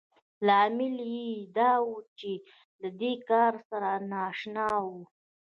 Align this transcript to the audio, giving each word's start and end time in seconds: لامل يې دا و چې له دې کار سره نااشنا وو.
لامل 0.45 0.97
يې 1.15 1.29
دا 1.57 1.71
و 1.85 1.91
چې 2.17 2.31
له 2.81 2.89
دې 2.99 3.13
کار 3.29 3.53
سره 3.69 3.89
نااشنا 4.11 4.67
وو. 4.85 4.99